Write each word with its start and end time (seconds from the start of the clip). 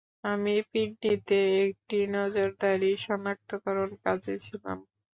আমি 0.23 0.53
পিন্ডিতে 0.71 1.39
একটি 1.65 1.97
নজরদারি 2.15 2.91
সনাক্তকরণ 3.05 3.89
কাজে 4.03 4.35
ছিলাম। 4.45 4.77